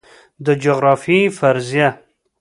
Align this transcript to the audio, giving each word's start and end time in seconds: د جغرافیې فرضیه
د 0.45 0.47
جغرافیې 0.63 1.33
فرضیه 1.37 1.89